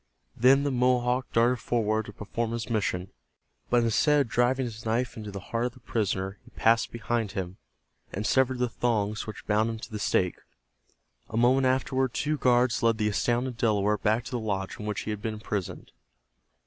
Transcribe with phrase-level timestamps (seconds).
[0.35, 3.11] Then the Mohawk darted forward to perform his mission,
[3.69, 7.33] but instead of driving his knife into the heart of the prisoner he passed behind
[7.33, 7.57] him,
[8.11, 10.39] and severed the thongs which bound him to the stake.
[11.29, 15.01] A moment afterward two guards led the astounded Delaware back to the lodge in which
[15.01, 15.91] he had been imprisoned.